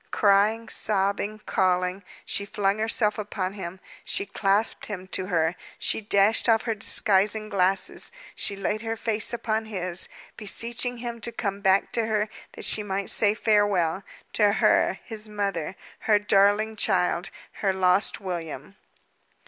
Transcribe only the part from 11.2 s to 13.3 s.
to come back to her, that she might